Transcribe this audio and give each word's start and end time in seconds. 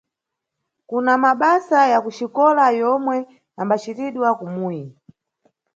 Kuna 0.87 1.13
mabasa 1.23 1.79
ya 1.91 1.97
kuxikola 2.03 2.65
yomwe 2.79 3.17
yambacitidwa 3.57 4.29
kumuyi. 4.39 4.83